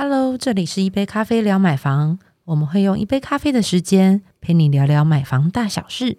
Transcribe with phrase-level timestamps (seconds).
[0.00, 6.18] Hello，这里是一杯咖啡聊买房，我们会用一杯咖啡的时间陪你聊聊买房大小事。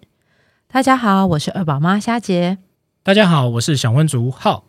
[0.70, 2.58] 大家好，我是二宝妈虾姐。
[3.02, 4.66] 大家好，我是小温竹浩。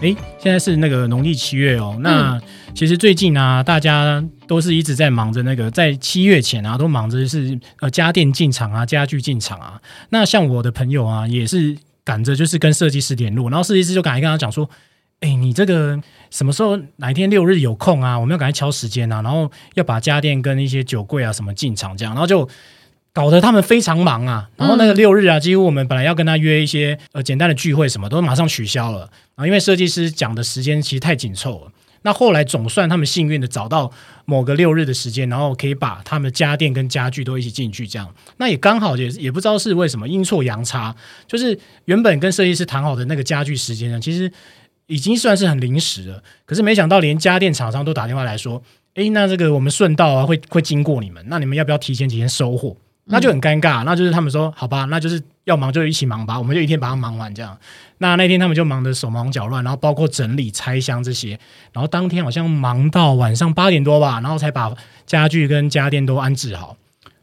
[0.00, 1.96] 诶，现在是那个农历七月哦。
[2.00, 2.40] 那
[2.74, 4.20] 其实最近啊，大家
[4.50, 9.80] 都是一直在忙着那个，在七月前啊，都忙着是呃家电进场啊，家具进场啊。
[10.08, 14.68] 那像我的朋友啊，也是赶着就是跟设计师联络，然后设计师就赶快跟他讲说
[15.22, 15.96] ：“哎，你这个
[16.32, 18.18] 什么时候哪一天六日有空啊？
[18.18, 22.48] 我们要赶快敲时间啊，然后要把家电跟一些酒柜啊什么进场这样。”然后就
[23.12, 24.50] 搞得他们非常忙啊。
[24.56, 31.72] 然后那个六日啊，几乎我们本来要跟他约一些呃简单的聚会什么，都马上取消了啊，因为设计师讲的时间其实太紧凑了。
[32.02, 33.90] 那后来总算他们幸运的找到
[34.24, 40.94] 某个六日的时间，然后可以把他们家电跟家具都一起进去，这样那也刚好也也不知道是为什么阴错阳差，
[41.26, 44.32] 就是原本跟设计师谈好的那个家具时间呢，其实
[44.86, 46.22] 已经算是很临时了。
[46.46, 48.62] 可是没想到连家电厂商都打电话来说，
[48.94, 52.76] 诶，那这个我们顺道啊会会经过你们，那你们要不要提前几天收货？
[53.10, 57.56] 那就很尴尬，那就是他们说好吧，那就是要忙就一起忙吧，我们就一天把它忙完这样。
[57.98, 61.38] 那那天他们就忙得手忙脚乱，然后包括整理拆箱这些，
[61.72, 64.72] 然后当天好像忙到晚上八点多吧，然后才把
[65.04, 66.76] 家具跟家电都安置好。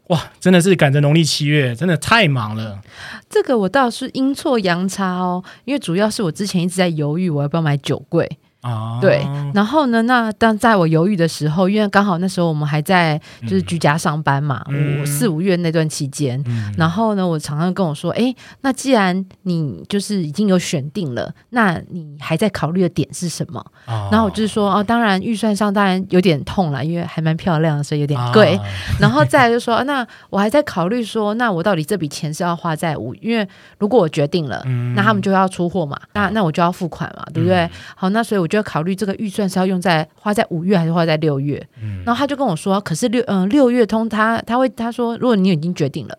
[0.08, 2.80] 哇，真的是赶着农历七月，真的太忙了。
[3.28, 8.38] 这个我倒是阴错阳差哦，因为主要是我之前一直在犹豫我要不要买酒柜。
[8.68, 10.02] 啊，对，然后呢？
[10.02, 16.42] 那当在我犹豫的时候，因为刚好那时候我们还在就是居家上班嘛，五四五月那段期间，
[16.76, 23.64] 然后呢，我常常跟我说，哎，那既然你就是已经有选定了，那你还在考虑的点是什么？
[24.10, 28.58] 然后我就是说，哦，当然预算上当然有点痛了，因为还蛮漂亮的，所以有点贵。
[29.00, 33.14] 然后再就说，那我还在考虑说，那我到底这笔钱是要花在五？
[33.16, 34.62] 因为如果我决定了，
[34.96, 37.70] 那他们就要出货嘛，那那我就要付款嘛，对不对？
[37.94, 38.48] 好，那所以我。
[38.48, 41.66] 就要考虑这个预算是要用在花在五月还是花在六月，
[42.04, 46.18] 然后他就跟我说，可是六嗯六月通他他会他说，如果你已经决定了，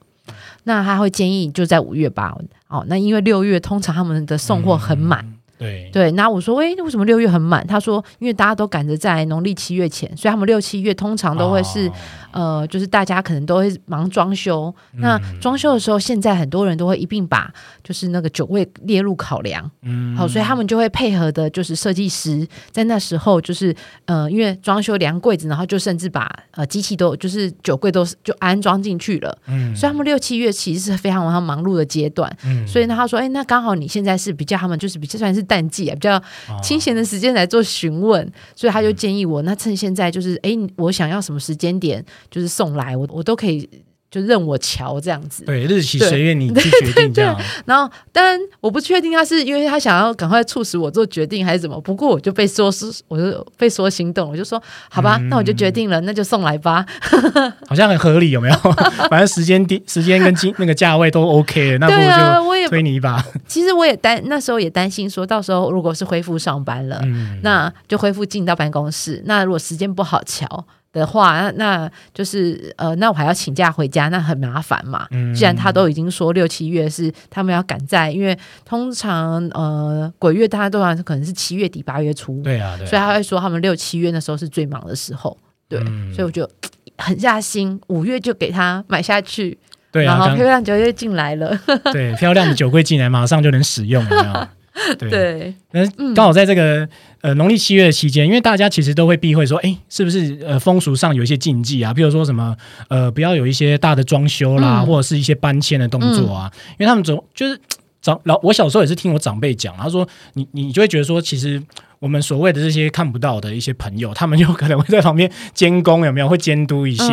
[0.63, 2.35] 那他会建议就在五月吧。
[2.67, 5.25] 哦，那因为六月通常他们的送货很满，
[5.57, 6.11] 对对。
[6.11, 7.65] 那我说，哎，为什么六月很满？
[7.67, 11.91] 他说，因为大家都赶着在农历七月前，所以他们六七月通常都会是。
[12.31, 17.51] 呃，就是大家可能都会忙装修，那装修的时候，现在很多人都会一并把
[17.83, 23.75] 就是那个酒柜列入考量，嗯，好，所以他们就会配合的，就是设计师在那时候就是
[24.05, 36.21] 呃，因为装修量柜子，然后就甚至把呃机器都就是酒柜都就安装进去了，嗯，所以他们六七月其实是非常非常忙碌的阶段，嗯，所以呢，他说，哎，那刚好你现在是比较他们就是比较算是淡季啊，比较
[36.61, 42.03] 清闲的时间来做询问，所以他就建议我，那趁现在就是，哎，我想要什么时间点？
[42.29, 43.69] 就是送来我我都可以
[44.11, 47.39] 就任我瞧这样子，对日期随便你去决定 这样。
[47.65, 51.79] 然后当然我不确定他是因为他想要赶快促使我做决定还是怎么。
[51.79, 54.59] 不过我就被说是我就被说心动，我就说
[54.89, 56.83] 好吧，那我就决定了，那就送来吧。
[57.69, 58.55] 好像很合理，有没有？
[59.11, 63.23] 反正时间点时间跟金那个价位都 OK，那不如就推你一把。
[63.47, 66.99] 其实我也担那时候也担心说到时候如果是恢复上班了，
[67.43, 69.21] 那就恢复进到办公室。
[69.25, 70.65] 那如果时间不好瞧。
[70.91, 75.07] 的话，那那就是呃，那我还要请假回家，那很麻烦嘛。
[75.35, 85.79] 既然他都已经说六七月是他们要赶在，因为通常呃鬼月大家都可能是七月底八月初，对啊，所以他会说他们六七月那时候是最忙的时候，对，
[86.13, 86.49] 所以我就
[86.97, 89.57] 狠下心，五月就给他买下去，
[89.91, 91.55] 对啊，然后漂亮酒柜进来了，
[91.93, 94.49] 对，漂亮的酒柜进来，马上就能使用了。
[94.97, 96.87] 对，那刚好在这个
[97.21, 101.93] 呃农历七月的期间，因为大家其实都会避讳说，哎，是不是呃风俗上有一些禁忌啊？
[101.93, 102.55] 比如说什么
[102.87, 107.59] 呃，不要有一些大的装修啦，或者是一些搬迁的动作啊，因为他们总就是
[108.01, 111.61] 长老，我小时候也是听我长辈讲，他说你你就会觉得说，其实。
[111.99, 117.03] 我们所谓的这些看不到的一些朋友，他们有可能会在旁边监工，有没有会监督一些？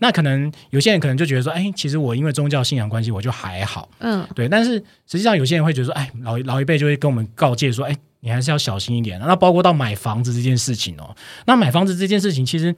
[0.00, 4.48] 那可能有些人可能就觉得说，哎，其实我因为宗教信仰关系，我就还好，嗯，对。
[4.48, 4.72] 但是
[5.06, 9.20] 实际上有些人会觉得说，哎，老老一辈就会跟我们告诫说，哎，你还是要小心一点。
[9.20, 11.14] 那包括到买房子这件事情哦，
[11.46, 12.74] 那买房子这件事情，其实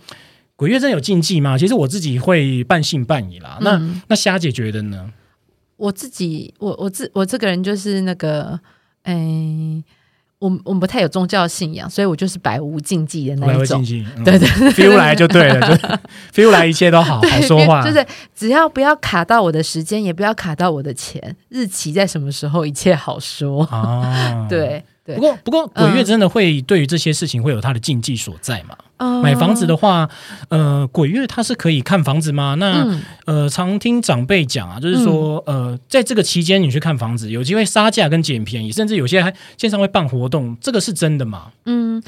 [0.57, 1.57] 鬼月真有禁忌吗？
[1.57, 3.57] 其实我自己会半信半疑啦。
[3.63, 5.11] 那那虾姐觉得呢？
[5.79, 8.61] 我自己，我我自我这个人就是那个，
[9.05, 9.83] 哎。
[10.45, 13.83] 我我们不太有宗教信仰，所以我就是百无禁忌的那一种。
[14.23, 15.89] 对对，feel 来就对了，就
[16.43, 17.83] feel 来一切都好，好说话。
[17.83, 18.05] 就是
[18.35, 23.63] 只要不要卡到我的时间，也不要卡到我的钱，日期在什么时候，一切好说。
[23.73, 25.15] 哦， 对对。
[25.17, 28.77] 不过不过，鬼月真的会对于这些事情会有它的禁忌所在嘛？
[28.97, 30.09] 呃买房子的话，
[30.49, 32.55] 呃，鬼月它是可以看房子吗？
[32.59, 41.51] 那、嗯呃，常听长辈讲啊，就是说，呃，在这个期间你去看房子，有机会杀价跟捡便宜，甚至有些还线上会办活动，这个是真的吗？
[41.67, 42.03] 嗯，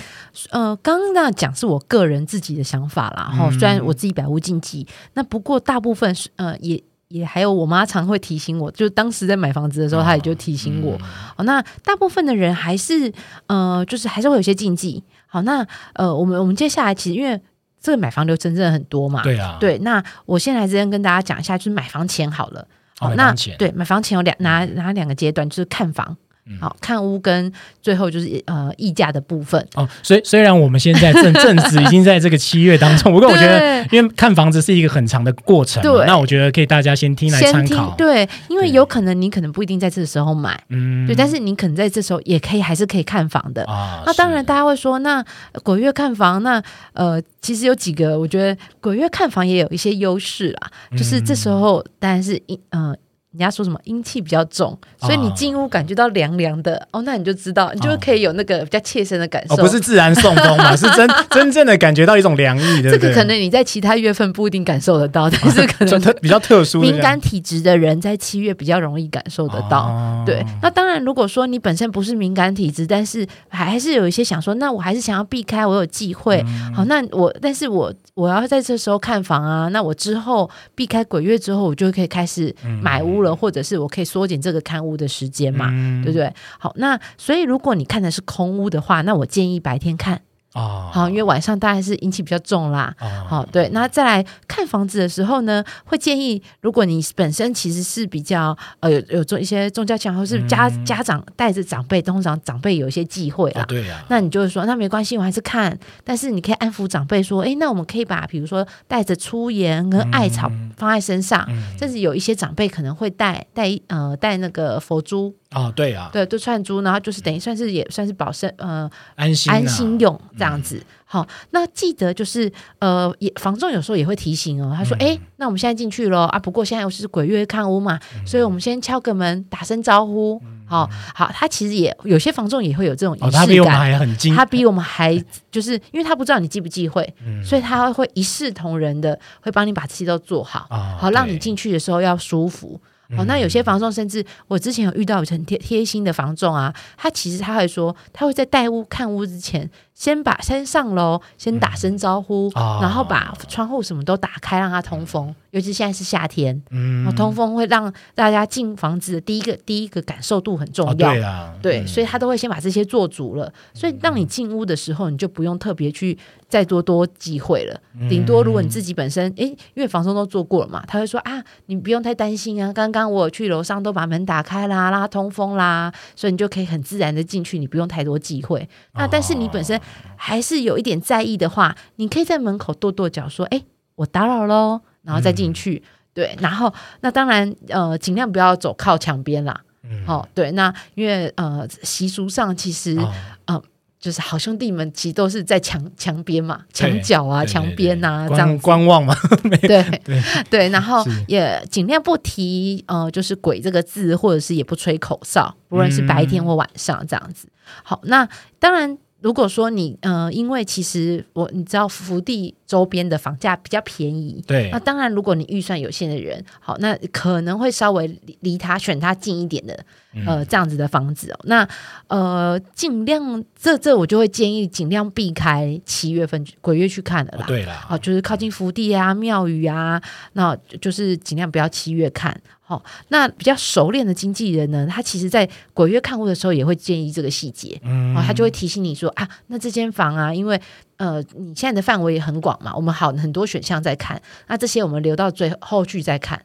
[0.51, 6.83] 呃，刚刚那讲是我个人自己的想法啦，哈、嗯虽然我自己百无禁忌，那不过大部分是呃也。
[7.09, 10.99] 也还有我妈常会提醒我，就当时在买房子的时候，她也就提醒我。
[11.37, 13.13] 哦，那大部分的人还是
[13.47, 15.01] 呃，就是还是会有些禁忌。
[15.37, 17.39] 好，那呃，我们我们接下来其实因为
[17.79, 22.67] 这个买房流程真的很多嘛，对啊，对，那我先来这边跟大家讲一下，就是买房前好了。
[23.01, 26.17] 哦，买那对买房前有两哪哪两个阶段，就是看房，
[26.47, 26.59] 嗯。
[26.61, 27.53] 好看屋跟
[27.83, 29.65] 最后就是呃溢价的部分。
[29.75, 36.07] 哦，虽虽然我们现在正正值已经在这个七月当中，不过我觉得，因为看房子是一个很长的过程，对。
[36.07, 37.95] 那我觉得可以大家先听来参考。
[37.97, 41.07] 对，因为有可能你可能不一定在这个时候买，嗯。
[41.07, 43.65] 对，但是你可能在这时候也可以还是可以看房的。
[43.67, 46.63] 啊，那当然，大家会说，那呃鬼月看房，那
[46.93, 52.95] 呃，其实有几个，我觉得鬼月看房也有一些优势啦，就是这时候当然是一，呃，
[53.37, 59.55] 人家说什么阴气比较重，所以你啊进屋感觉到凉凉的，哦，那你就知道，你就可以有那个比较切身的感受。
[59.55, 62.99] 哦，不是自然送风嘛， 是真真正的感觉到一种凉意，对不对？
[62.99, 69.89] 这个可能你在其他月份不一定感受得到，但是可能比较特殊敏感体质的人在七月比较容易感受得到。
[69.89, 76.43] 哦对，那当然，如果说你本身不是敏感体质，但是还还是有一些想说，那我还是想要避开，我有忌讳。
[76.47, 86.33] 嗯好，那我但是我我要在这时候看房啊，那我之后避开鬼月之后，我就可以开始买屋了，或者是我可以缩减这个看屋的时间嘛，嗯对不对？
[86.59, 90.21] 好，那所以如果你看的是空屋的话，那我建议白天看，
[90.57, 92.95] 啊，好，因为晚上大概是阴气比较重啦。
[92.99, 100.85] 啊好，对，那再来看房子的时候呢，会建议，如果你本身其实是比较呃有有做一些宗教强，或是家、嗯。
[100.87, 103.63] 家长带着长辈，通常长辈有一些忌讳啦。
[103.63, 111.77] 哦对呀，那你就是说，那没关系，我还是看，但是你可以安抚长辈说，诶，那我们可以把比如说带着粗盐跟艾草放在身上，嗯。
[111.77, 120.81] 甚至有一些长辈可能会带带呃带那个佛珠，哦对啊，对，都串珠，然后就是等于算是也算是保身呃安心啊安心用这样子。
[121.09, 126.27] 好，那记得就是呃，也房仲有时候也会提醒哦，他说：“嗯哎、那我们现在进去了。
[126.27, 130.41] 啊，不过现在又是鬼月看屋嘛，嗯所以我们先敲个门，打声招呼。
[130.69, 133.79] 好好，他其实也有些房仲也会有这种哦，仪他比我们式感。
[133.79, 135.17] 还很精，他比我们还
[135.49, 142.81] 就是，因为他不知道你忌不忌讳，嗯所以他会一视同仁的，会帮你把这些都做好，啊好让你对进去的时候要舒服。
[143.17, 152.81] 哦，那嗯有些房仲甚至我之前有遇到很贴贴心的房仲啊，他其实他会说，他会在带屋看屋之前，先把先上楼，先打声招呼，啊。
[152.83, 155.35] 然后把窗户什么都打开，让它通风。
[155.57, 157.07] 尤其现在是夏天，嗯。
[157.09, 161.13] 哦，通风会让大家进房子的第一个第一个感受度很重哦要。
[161.13, 161.87] 对啊，对，嗯。
[161.87, 167.81] 所以他都会先把这些做足了，所以当你进屋的时候，你就不用特别去再多多忌讳了。
[167.99, 168.07] 嗯。
[168.07, 178.69] 顶多如果你自己本身，诶，因为房东都做过了嘛，他会说啊，你不用太担心啊，刚刚我有去楼上都把门打开啦，拉通风啦，所以你就可以很自然的进去，你不用太多忌讳。
[178.93, 179.81] 那但是你本身
[180.17, 183.65] 还是有一点在意的话，你可以在门口跺跺脚说，诶，
[183.95, 185.83] 我打扰喽，然后再进去。
[186.13, 189.59] 对，然后那当然，呃，尽量不要走靠墙边啦。
[189.85, 192.99] 嗯哦，对，那因为呃习俗上其实、
[193.47, 193.63] 哦
[193.99, 198.57] 就是好兄弟们其实都是在墙墙边嘛，对墙角啊、墙边啊这样。
[198.59, 199.17] 观望嘛，
[199.63, 207.49] 对对对，然后也尽量不提呃，就是“鬼”这个字，或者是也不吹口哨，不论是白天或晚上这样子。
[207.83, 208.29] 好，那
[208.61, 219.85] 当然，如果说你呃，因为其实我你知道福地周边的房价比较便宜，对那当然，如果你预算有限的人，好，那可能会稍微离离他选他近一点的，
[220.27, 221.39] 呃，这样子的房子哦。
[221.45, 221.69] 那
[222.09, 227.45] 呃，尽量这这我就会建议尽量避开七月份鬼月去看的啦。
[227.45, 232.39] 哦对啦，好，就是靠近福地啊、庙宇啊，那就就是尽量不要七月看。
[232.69, 240.61] 好，那比较熟练的经纪人呢，他其实在鬼月看屋的时候也会建议这个细节，嗯哦，他就会提醒你说啊，那这间房啊，因为
[240.97, 246.43] 呃你现在的范围也很广嘛，我们好很多选项在看，那这些我们留到最后续再看。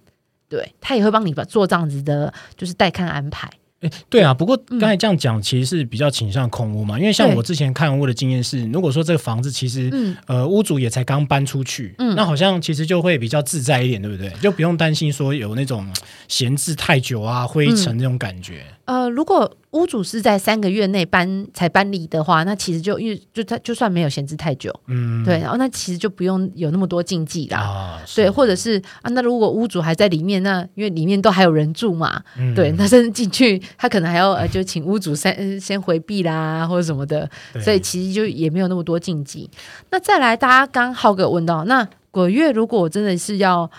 [0.49, 3.49] 对他也会帮你把做这样子的，就是带看安排。
[3.79, 14.29] 哎对啊，不过刚才这样讲，其实是比较倾向空屋嘛，因为像我之前看屋的经验是，如果说这个房子其实、嗯呃屋主也才刚搬出去，嗯那好像其实就会比较自在一点，对不对？
[14.41, 15.87] 就不用担心说有那种
[16.27, 18.65] 闲置太久啊、灰尘那种感觉。
[18.85, 27.59] 呃，如果屋主是在三个月内搬才搬离的话，那其实就因为就他就算没有闲置太久，嗯，对，然后那其实就不用有那么多禁忌啦。
[27.59, 32.53] 啊，对，或者是啊，那如果屋主还在里面，那因为里面都还有人住嘛，嗯。
[32.53, 37.29] 对，那甚至进去，他可能还要呃，就请屋主先呃 先回避啦，或者什么的，
[37.63, 39.49] 所以其实就也没有那么多禁忌。
[39.89, 43.71] 那再来，大家刚浩哥问到，那鬼月如果真的是要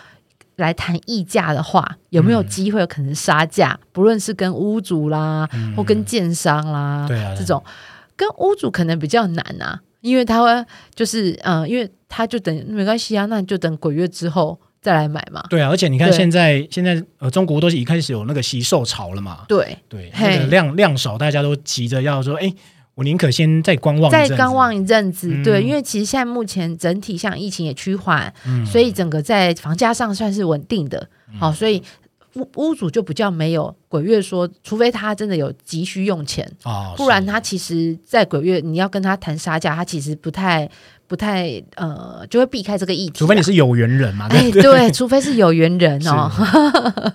[0.62, 2.46] 来谈议价的话，有没有嗯。
[2.48, 3.78] 机会有可能杀价？
[3.92, 5.74] 不论是跟屋主啦，嗯。
[5.76, 7.62] 或跟建商啦，对啊这种。
[8.16, 10.64] 跟屋主可能比较难啊，因为他会
[10.94, 15.42] 就是嗯、呃因为他就等没关系啊，那你就等鬼月之后再来买嘛。
[15.48, 16.16] 对啊，而且你看对。
[16.16, 22.52] 现在现在呃，中国都是一开始有那个惜售潮了嘛，对，对，嘿那个量量少，大家都急着要说，哎，
[23.02, 25.42] 我宁可先再观望再，观望一阵子，嗯。
[25.42, 31.08] 对，因为其实现在目前整体像疫情也趋缓，嗯，所以整个在房价上算是稳定的，
[31.40, 31.82] 好、所以
[32.34, 40.70] 屋屋主就比较没有鬼月说，除非他真的有急需用钱，哦，不然他其实，在鬼月你要跟他谈杀价，他其实不太
[41.12, 46.32] 不太呃，就会避开这个议题啊、除非你是有缘人嘛，哎，对对，除非是有缘人 哦。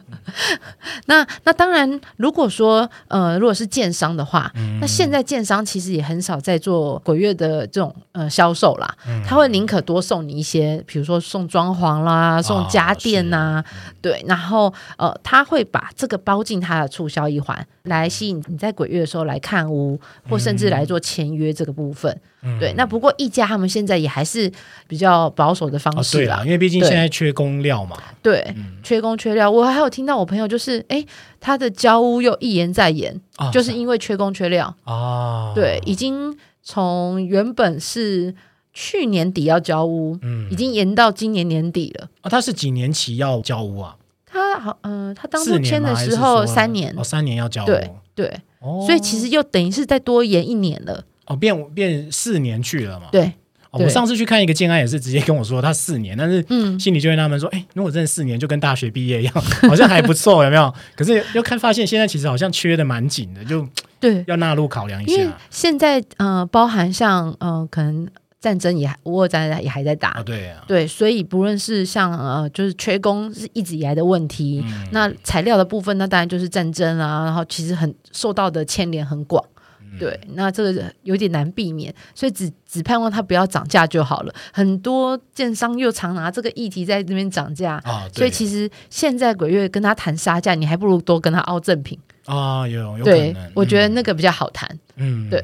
[1.08, 4.78] 那那当然，如果说呃，如果是建商的话，嗯。
[4.80, 9.24] 那现在建商其实也很少在做鬼月的这种呃销售啦，嗯。
[9.26, 13.64] 他会宁可多送你一些，比如说送装潢啦、送家电呐、
[14.00, 20.00] 对，然后呃，他会把这个包进他的促销一环，来吸引你在鬼月的时候来看屋，
[20.30, 22.12] 或甚至来做签约这个部分。
[22.14, 22.22] 嗯
[22.60, 24.50] 对，那不过溢价他们现在也还是
[24.88, 28.78] 比较保守的方哦，式啦，对啦，因为毕竟对现在缺工料嘛，对，嗯。
[28.84, 29.52] 缺工缺料。
[29.52, 31.04] 我还有听到我朋友就是，哎，
[31.42, 34.74] 他的交屋又一延再延，啊就是因为缺工缺料。
[34.86, 38.34] 啊，对，已经从原本是
[38.72, 40.48] 去年底要交屋，嗯。
[40.50, 42.08] 已经延到今年年底了。
[42.22, 43.98] 啊，他是几年期要交屋啊？
[44.26, 51.04] 他好，嗯、他当初签的时候说三年，哦，三年要交屋，对对，哦，所以其实又等于是再多延一年了。
[51.28, 53.32] 哦变变四年去了嘛，对，
[53.72, 59.34] 哦，我上次去看一个建安也是直接跟我说他四年，但是嗯，心里就会纳闷说，哎，如果真的四年，就跟大学毕业一样，
[59.68, 60.74] 好像还不错，有没有？
[60.96, 63.68] 可是又看发现现在其实好像缺的蛮紧的，就
[64.00, 68.08] 对，要纳入考量一因为下现在呃，包含像呃，可能
[68.40, 79.44] 战争也还乌俄战争也还在打，啊，对啊，对，所以不论是像呃，就是缺工是一直以来的问题，嗯那材料的部分，那当然就是战争啊，然后其实很受到的牵连很广。
[79.92, 84.34] 嗯对，那这个有点难避免，所以只只盼望它不要涨价就好了。
[84.52, 91.98] 很多建商又常拿这个议题在那边涨价，啊，所以其实现在鬼月跟他谈杀价，你还不如多跟他凹正品。
[92.26, 94.70] 啊，有有可对能，，我觉得那个比较好谈。
[94.98, 95.42] 嗯，对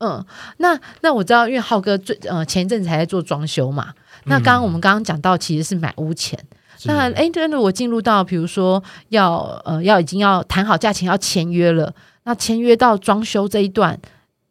[0.00, 0.22] 嗯，
[0.58, 3.94] 那那我知道，因为浩哥最呃前一阵子还在做装修嘛。
[4.24, 6.38] 那刚刚我们刚刚讲到，其实是买屋前。
[6.84, 11.94] 那哎，真的我进入到比如说要呃要已经要谈好价钱要签约了，
[12.26, 13.98] 那签约到装修这一段，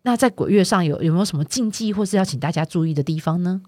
[0.03, 3.61] 那在鬼月上有有没有什么禁忌，或是要请大家注意的地方呢？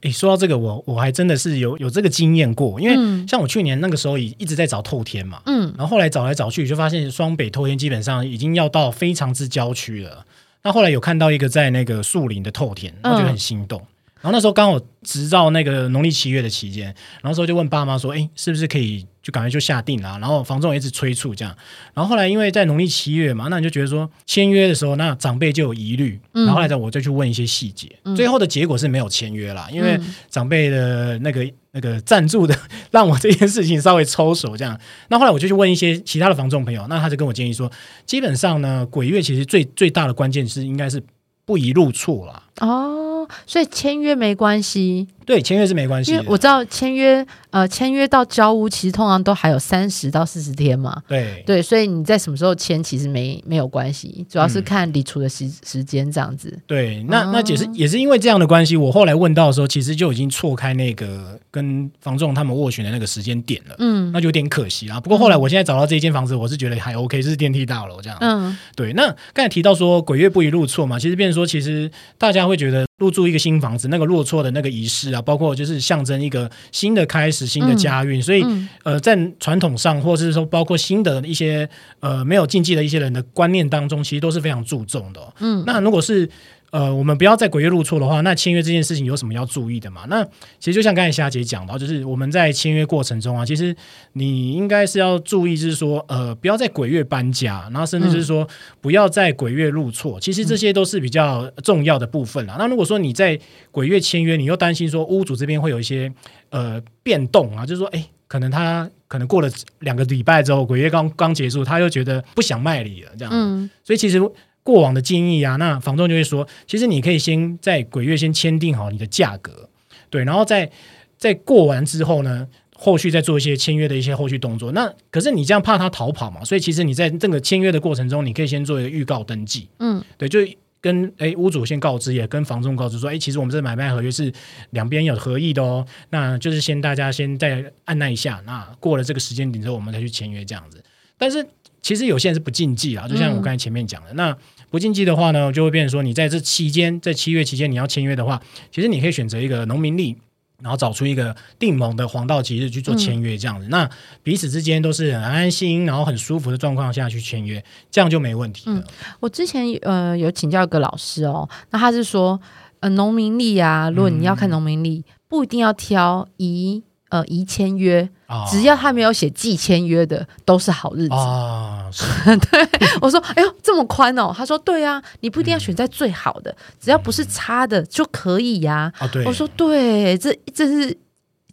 [0.00, 10.26] 诶，说到这个，我我还真的是有有这个经验过，因为嗯像我去年那个时候也一直在找透天嘛，嗯然后后来找来找去，就发现双北透天基本上已经要到非常之郊区了。
[10.62, 13.80] 那后来有看到一个在那个树林的透天，我就很心动。
[14.22, 21.52] 然后那时候刚好直到那个农历七月的期间，然后那时候就问爸妈说：“哎，是不是可以就赶快就下定啊？”然后房仲也一直催促这样。
[21.92, 26.20] 然后后来因为在农历七月嘛，那你就觉得说签约的时候，那长辈就有疑虑。
[26.34, 32.56] 嗯然后后来呢，我就去问一些细节，最后的结果是没有签约啦，因为嗯长辈的那个那个赞助的，
[32.92, 34.78] 让我这件事情稍微抽手这样。
[35.08, 37.68] 那后来我就去问一些其他的房仲朋友，那他就跟我建议说，
[38.06, 41.02] 基本上呢，鬼月其实最最大的关键是应该是
[41.44, 42.42] 不宜入错啦。
[42.60, 43.01] 哦，
[43.46, 46.12] 所以签约没关系，对，签约是没关系。
[46.12, 51.02] 因为我知道签约呃签约到交屋，其实通常都还有三十到四十天嘛。
[51.08, 56.58] 对对，所以你在什么时候签其实没没有关系，主要是嗯看理出的时时间这样子。
[56.66, 63.76] 对，那哦那也是也是因为这样的关系，我后来问到的时候，其实就已经错开那个跟房仲他们斡旋的那个时间点了。
[63.78, 65.00] 嗯那就有点可惜啊。
[65.00, 68.18] 不过后来我现在找到这一间房子，我是觉得还 OK，是电梯大楼这样。
[68.20, 78.68] 嗯对，那刚才提到说鬼月不宜入错嘛，其实变成说，其实大家会觉得入住一个新房子，那个入错的那个仪式啊，包括就是象征一个新的开始、新的家运，所以嗯。
[78.84, 81.68] 呃，在传统上，或者是说包括新的一些
[82.00, 85.62] 呃没有禁忌的一些人的观念当中，其实都是非常注重的哦、嗯。
[85.64, 86.28] 那如果是
[86.72, 90.06] 呃，我们不要在鬼月入错的话，那签约这件事情有什么要注意的嘛？
[90.08, 90.24] 那
[90.58, 93.76] 其实就像刚才霞姐讲到，就是我们在签约过程中啊，其实
[94.14, 98.48] 你应该是要注意，就是说呃，不要在鬼月搬家，然后甚至就是说
[98.80, 102.56] 不要在鬼月入错，其实这些都是比较重要的部分啦。
[102.58, 103.38] 那如果说你在
[103.70, 106.10] 鬼月签约，你又担心说屋主这边会有一些
[106.48, 108.02] 呃变动啊，就是说哎。
[108.32, 109.50] 可能他可能过了
[109.80, 113.30] 两个礼拜之后，鬼月刚刚结束，他又觉得不想卖礼了，这样。
[113.30, 114.18] 嗯所以其实
[114.62, 119.68] 过往的建议啊，那房仲就会说，其实你可以先在鬼月先签订好你的价格，
[120.10, 120.70] 对，然后在
[121.18, 124.72] 在过完之后呢，后续再做一些签约的一些后续动作。
[124.72, 130.40] 那可是你这样怕他逃跑嘛，所以其实你在这个签约的过程中，你可以先做一个预告登记，嗯对，就。
[130.82, 134.32] 跟诶屋主先告知，也跟房仲告知说，诶，其实我们这买卖合约是
[134.70, 135.86] 两边有合意的哦。
[136.10, 140.82] 那就是先大家先再按捺一下，那过了这个时间点之后，我们再去签约这样子。
[141.16, 141.46] 但是
[141.82, 144.34] 其实有些人是不禁忌啊，就像我刚才前面讲的，那
[144.70, 150.16] 不禁忌的话呢，就会变成说，你在这期间，在七月期间你要签约的话，其实你可以选择一个农民历。
[150.62, 153.90] 然后找出一个定盟的黄道吉日去做签约，这样子，那
[154.22, 157.60] 彼此之间都是很安心，然后很舒服的状况下去签约，
[157.90, 158.84] 这样就没问题了。
[159.18, 162.40] 我之前呃有请教一个老师哦，那他是说，
[162.78, 171.14] 呃，农民历啊，如果你要看农民历，不一定要挑宜呃宜签约，啊只要他没有写季签约的，都是好日子。
[171.14, 171.90] 啊，
[172.24, 172.66] 对
[173.02, 174.32] 我说，哎呦，这么宽哦？
[174.34, 179.26] 他说，对啊，你不一定要选在最好的，只要不是差的就可以呀、啊，对。
[179.26, 180.96] 我说，对，这这是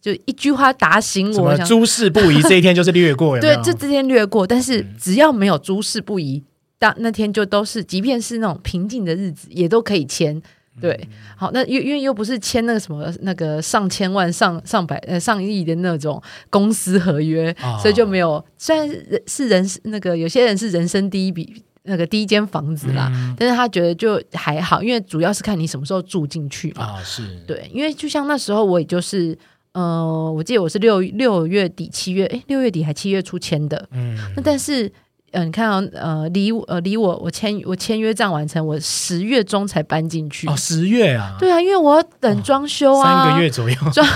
[0.01, 6.41] 就一句话打醒我，诸事不宜， 这一天就是略过，有没有，对这这天略过，但是嗯只要没有诸事不宜，
[6.77, 10.41] 当那天就都是，即便是那种平静的日子，也都可以签。
[10.81, 18.43] 对，嗯好，那因因为又不是签那个什么那个上千万、上上百呃上亿的那种公司合约，啊所以就没有。
[18.57, 26.83] 虽然人是人那个有些人是人生第一笔那个第一间房子啦，嗯但是他觉得就还好，因为主要是看你什么时候住进去嘛。
[26.83, 29.37] 啊，是，对，因为就像那时候我也就是。
[29.71, 33.87] 呃，我记得我是六六月底七月，哎，六月底还七月初签的。
[33.91, 34.91] 嗯，那但是，
[35.31, 40.47] 呃，你看哦，呃，离我呃离我我签我签约账完成，我十月中才搬进去。
[40.47, 44.07] 哦，十月啊，对啊，因为我要等装修啊，三个月左右，装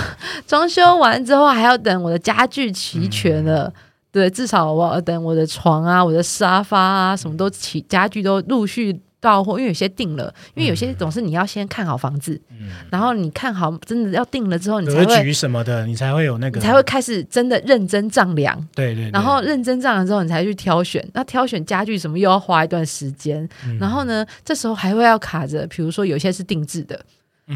[0.46, 3.72] 装修完之后还要等我的家具齐全了。
[4.10, 8.96] 对，至少我要等我的床啊、我的沙发啊，什么都齐，家具都陆续
[9.30, 9.58] 到货。
[9.58, 18.56] 因为有些定了，因为有些总是你要先看好房子，嗯，然后你看好真的要定了之后，你才会格局什么的，你才会有那个，你才会开始真的认真丈量。
[18.74, 21.08] 对对，对然后认真丈量之后，你才去挑选。
[21.12, 23.48] 那挑选家具什么又要花一段时间。
[23.66, 26.98] 嗯然后呢，这时候还会要卡着，比如说有些是定制的，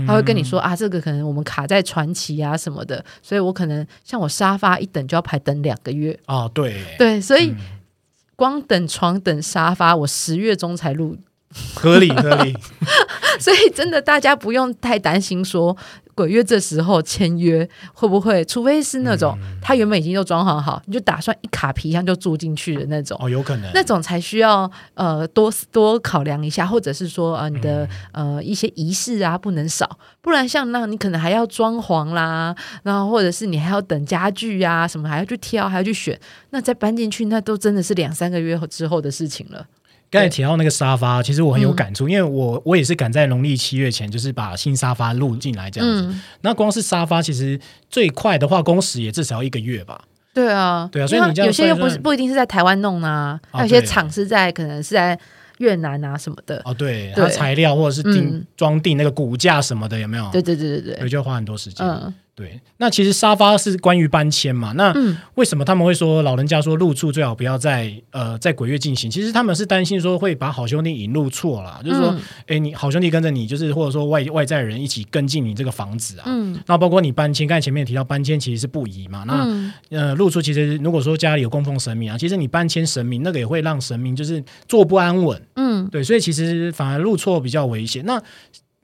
[0.07, 6.19] 他会跟你说啊，这个可能我们卡在传奇啊什么的，所以我可能像我沙发一等就要排等两个月。
[6.27, 7.57] 哦，对，对，所以嗯
[8.37, 11.17] 光等床等沙发，我十月中才入。
[11.75, 12.57] 合理合理，
[13.40, 15.77] 所以真的大家不用太担心说
[16.14, 19.57] 鬼月这时候签约会不会，除非是那种、嗯。
[19.62, 23.16] 他原本已经都装潢好，你就打算一卡皮箱就住进去的那种。
[23.20, 28.37] 哦，有可能，那种才需要呃多多考量一下，或者是说呃你的、嗯。
[28.37, 36.18] 呃一些仪式啊不能少，不然像那你可能还要装潢啦，然后或者是你还要等家具啊什么，还要去挑，还要去选，
[36.51, 39.66] 那再搬进去，那都真的是两三个月之后的事情了。
[40.11, 46.07] 刚才提到那个沙发，其实我很有嗯感触，因为我我也是赶在农历七月前，就是把新沙发录进来这样子。
[46.07, 50.03] 嗯，那光是沙发，其实最快的话，工时也至少要一个月吧。
[50.33, 55.18] 对啊，对啊所以你这样有些又不是不一定是在台湾弄啊，有些对厂是在可能是在
[55.59, 56.62] 越南啊什么的。
[56.64, 60.31] 哦，对，对它材料或者是定嗯装订那个骨架什么的，有没有？
[60.31, 61.87] 对对对对对，对，就要花很多时间。
[62.38, 64.72] 嗯对，那其实沙发是关于搬迁嘛？
[64.77, 69.11] 那嗯为什么他们会说老人家说入住最好不要在呃在鬼月进行？
[69.11, 76.24] 其实他们是担心说会把好兄弟引入错啦，就是说，嗯哎、你好兄弟跟着你，就是或者说外外在人一起跟进你这个房子啊。
[76.27, 79.24] 嗯那包括你搬迁，刚才前面提到搬迁其实是不宜嘛。
[79.27, 85.40] 那、嗯呃，入住其实如果说家里有供奉神明啊，其实你搬迁神明那个也会让神明就是坐不安稳。
[85.57, 88.05] 嗯对，所以其实反而入错比较危险。
[88.05, 88.22] 那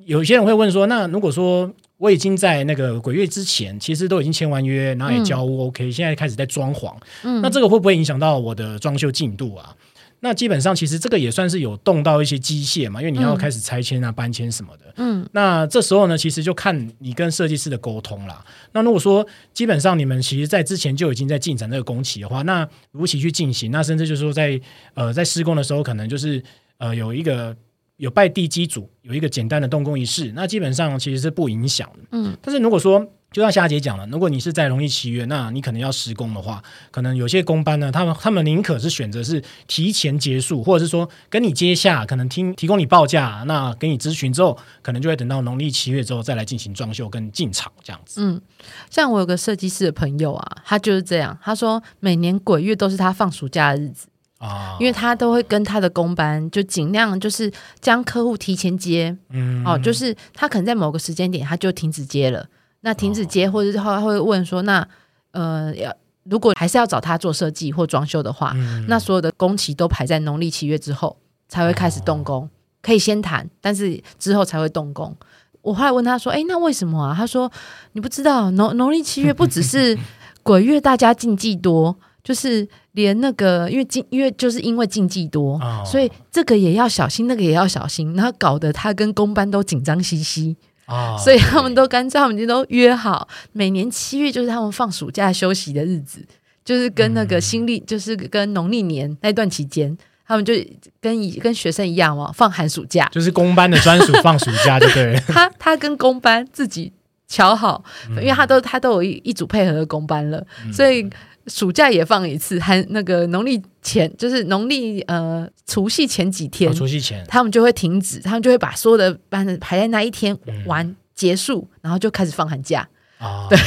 [0.04, 1.70] 有一些人会问说，那如果说
[2.04, 9.74] 我已经在那个鬼月之前，其实都已经签完约，然后也交屋 OK，、现在开始在装潢，嗯，那这个会不会影响到我的装修进度啊？
[10.20, 14.92] 那基本上其实这个也算是有动到一些机械嘛，因为你要嗯开始拆迁啊、搬迁什么的。
[14.96, 18.44] 嗯那这时候呢，其实就看你跟设计师的沟通啦。
[18.72, 24.60] 那如果说基本上你们其实在之前就已经在进展这个工期的话，那如期去进行，那甚至就是说在
[24.92, 26.42] 呃在施工的时候，可能就是
[26.76, 27.56] 呃有一个
[27.96, 32.00] 有拜地基组，有一个简单的动工仪式，那基本上其实是不影响的。
[32.12, 48.20] 嗯但是如果说就像夏姐讲了，如果你是在农历七月，那你可能要施工的话，可能有些工班呢，他们他们宁可是选择是提前结束，或者是说跟你接下，可能听提供你报价，那给你咨询之后，可能就会等到农历七月之后再来进行装修跟进场这样子。
[48.22, 48.40] 嗯，
[48.88, 54.06] 像我有个设计师的朋友啊，他就是这样，他说每年鬼月都是他放暑假的日子，
[54.38, 59.64] 啊，因为他都会跟他的工班就尽量就是将客户提前接，嗯。
[59.64, 62.46] 哦，就是他可能在某个时间点他就停止接了，
[62.80, 64.86] 那停止接或者是他会问说，那
[65.32, 65.94] 呃要
[66.24, 68.84] 如果还是要找他做设计或装修的话，嗯。
[68.88, 71.16] 那所有的工期都排在农历七月之后
[71.48, 72.48] 才会开始动工，
[72.82, 75.16] 可以先谈，但是之后才会动工。
[75.62, 77.50] 我后来问他说：“哎，那为什么啊？”他说
[77.92, 79.98] ：“你不知道，农农历七月不只是
[80.42, 90.56] 鬼月，大家禁忌多，就是连那个因为竞，因为就是因为禁忌多，哦所以这个也要小心，那个也要小心，然后搞得他跟公班都紧张兮兮。
[90.86, 96.22] 啊，所以他们都干脆，他们已经都约好，每年七月就是他们放暑假休息的日子，
[96.62, 100.52] 就是跟那个新历，就是跟农历年那段期间，他们就
[101.00, 103.08] 跟以跟学生一样嘛，放寒暑假。
[103.10, 105.20] 就是公班的专属放暑假，就对了。
[105.26, 106.92] 他他跟公班自己
[107.26, 111.08] 瞧好，嗯因为他都他都有一一组配合的公班了，所以
[111.46, 122.88] 暑假也放一次，还那个农历前就是农历呃除夕前几天哦，除夕前他们就会停止，他们就会把所有的班排在那一天嗯完结束，然后就开始放寒假。
[123.18, 123.58] 啊，对，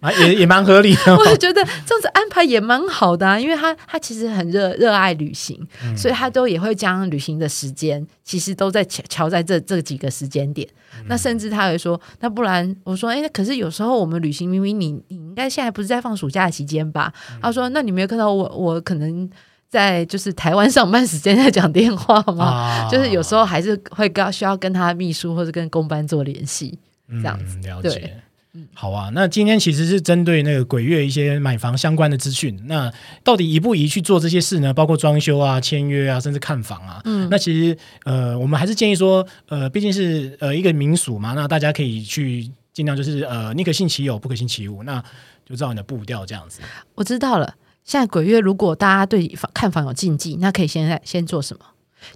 [0.00, 1.16] 啊，也也蛮合理的哦。
[1.18, 10.68] 我就觉得这样子安排也蛮好的啊，因为他他其实很热热爱旅行，嗯所以他都也会将旅行的时间其实都在瞧瞧在这这几个时间点。
[10.98, 17.12] 嗯那甚至他会说，那不然我说，哎，可是有时候我们旅行明明你你应该现在不是在放暑假的期间吧？
[17.32, 19.28] 嗯他说，那你没有看到我我可能
[19.68, 22.44] 在就是台湾上班时间在讲电话吗？
[22.44, 26.78] 啊就是有时候还是会跟需要跟他秘书或者跟公班做联系。
[27.08, 28.14] 这样子嗯、了对
[28.60, 28.68] 解。
[28.74, 32.58] 好啊，那今天其实是针对那个鬼月一些买房相关的资讯。
[32.66, 32.92] 那
[33.24, 34.72] 到底宜不宜去做这些事呢？
[34.72, 37.00] 包括装修啊、签约啊，甚至看房啊。
[37.04, 44.82] 嗯那其实呃，我们还是建议说，呃，毕竟是呃一个民俗嘛，那大家可以去尽量就是呃，宁可信其有，不可信其无。
[44.82, 45.02] 那
[45.44, 46.60] 就照你的步调这样子。
[46.94, 47.54] 我知道了。
[47.84, 51.64] 现在鬼月，如果大家对房看房有禁忌，那可以现在先做什么？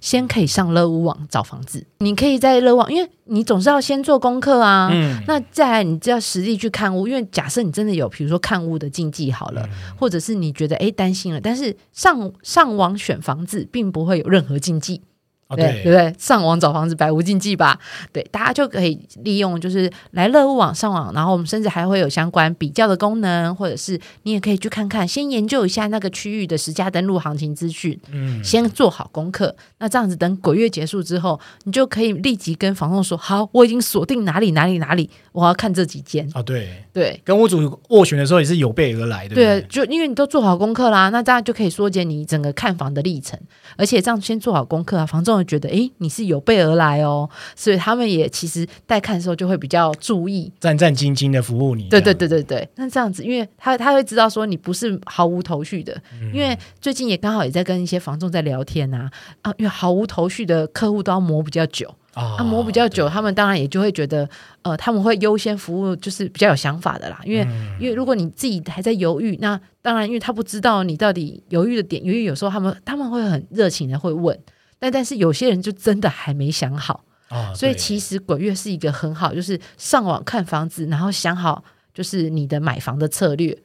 [0.01, 1.85] 先可以上乐屋网找房子。
[1.99, 4.89] 你可以在乐网，因为你总是要先做功课啊。
[4.91, 15.01] 嗯，那再来，你就要实地去看屋，因为假设你真的有，比如说看屋的禁忌好了，或者是你觉得哎担心了，但是上上网选房子并不会有任何禁忌，
[15.47, 16.13] 哦对对不对？
[16.19, 17.79] 上网找房子百无禁忌吧？
[18.11, 29.55] 对，大家就可以利用就是来乐屋网上网，然后我们甚至还会有相关比较的功能，或者是你也可以去看看，先研究一下那个区域的实价登录行情资讯，嗯，先做好功课。
[29.79, 36.29] 那这样子等鬼月结束之后，你就可以立即跟房东说：好，我已经锁定哪里哪里哪里，我要看这几间。
[36.33, 37.21] 哦对，对。
[37.23, 39.35] 跟屋主斡旋的时候也是有备而来的。
[39.35, 43.39] 对，就因为你都做好功课啦，那这样就可以缩减你整个看房的历程，
[43.75, 50.51] 而且这样先做好功课啊，房仲会觉得，诶，你是有备而来哦，所以他们也其实带看的时候就会比较注意。
[50.59, 51.83] 战战兢兢的服务你。
[51.89, 59.11] 对对对对对，那这样子，因为他他会知道说你不是毫无头绪的，嗯因为最近也刚好也在跟一些房仲在聊天啊，
[59.43, 64.27] 啊，因为毫无头绪的客户都要磨比较久，啊啊，磨比较久，他们当然也就会觉得，
[64.63, 67.77] 呃，他们会优先服务就是比较有想法的啦，因为、嗯。
[67.79, 74.37] 因为如果你自己还在犹豫，那当然因为他不知道你到底犹豫的点，因为有时候他们他们会很热情的会问，
[74.79, 83.55] 但但是有些人就真的还没想好，啊，所以其实鬼月是一个很好，就是上网看房子，然后想好就是你的买房的策略，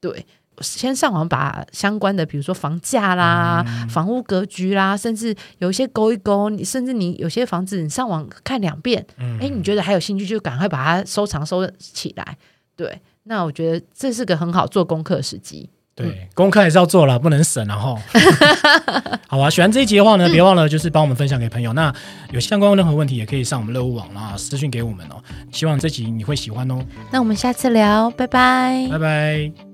[0.00, 0.26] 对。
[0.62, 12.36] 先上网把相关的，比如说房价啦、嗯房屋格局啦，甚至有一些勾一勾，你甚至你有些房子你上网看两遍，嗯哎、你觉得还有兴趣，就赶快把它收藏收起来。
[12.76, 15.68] 对，那我觉得这是个很好做功课的时机。
[15.94, 17.98] 对，功课还是要做了，不能省然后。
[19.28, 21.74] 好啊，喜欢这一集的话呢， 别忘了就是帮我们分享给朋友。
[21.74, 21.94] 那
[22.30, 25.22] 有相关任何问题，也可以上我们乐屋网啦私讯给我们哦。
[25.52, 29.71] 希望这集你会喜欢哦，那我们下次聊，拜拜拜拜。